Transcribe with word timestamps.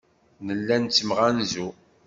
Nella 0.45 0.75
nettemɣanzu. 0.77 1.67